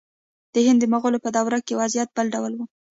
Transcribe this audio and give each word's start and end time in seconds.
د 0.53 0.55
هند 0.67 0.79
د 0.81 0.85
مغولو 0.93 1.23
په 1.25 1.29
دور 1.35 1.53
کې 1.67 1.79
وضعیت 1.81 2.09
بل 2.17 2.27
ډول 2.35 2.51
و. 2.55 2.59